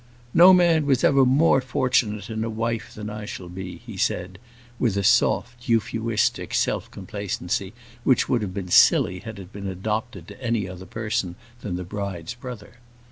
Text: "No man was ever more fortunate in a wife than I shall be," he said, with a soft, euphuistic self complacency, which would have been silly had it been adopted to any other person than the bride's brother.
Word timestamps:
"No 0.33 0.51
man 0.51 0.87
was 0.87 1.03
ever 1.03 1.27
more 1.27 1.61
fortunate 1.61 2.31
in 2.31 2.43
a 2.43 2.49
wife 2.49 2.95
than 2.95 3.07
I 3.07 3.25
shall 3.25 3.49
be," 3.49 3.83
he 3.85 3.97
said, 3.97 4.39
with 4.79 4.97
a 4.97 5.03
soft, 5.03 5.69
euphuistic 5.69 6.55
self 6.55 6.89
complacency, 6.89 7.73
which 8.03 8.27
would 8.27 8.41
have 8.41 8.51
been 8.51 8.69
silly 8.71 9.19
had 9.19 9.37
it 9.37 9.53
been 9.53 9.67
adopted 9.67 10.27
to 10.29 10.43
any 10.43 10.67
other 10.67 10.87
person 10.87 11.35
than 11.61 11.75
the 11.75 11.83
bride's 11.83 12.33
brother. 12.33 12.77